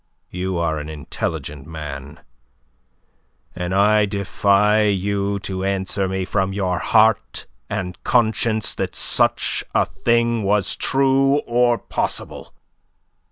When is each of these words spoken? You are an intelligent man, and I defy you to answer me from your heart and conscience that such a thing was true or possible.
You 0.31 0.57
are 0.57 0.79
an 0.79 0.89
intelligent 0.89 1.67
man, 1.67 2.21
and 3.55 3.71
I 3.71 4.05
defy 4.07 4.85
you 4.85 5.37
to 5.41 5.63
answer 5.63 6.07
me 6.07 6.25
from 6.25 6.53
your 6.53 6.79
heart 6.79 7.45
and 7.69 8.03
conscience 8.03 8.73
that 8.73 8.95
such 8.95 9.63
a 9.75 9.85
thing 9.85 10.41
was 10.41 10.75
true 10.75 11.41
or 11.45 11.77
possible. 11.77 12.51